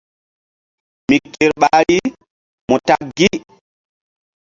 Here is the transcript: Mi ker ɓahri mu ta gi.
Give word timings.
Mi 1.09 1.17
ker 1.33 1.51
ɓahri 1.61 1.97
mu 2.67 2.75
ta 2.87 2.95
gi. 3.17 3.29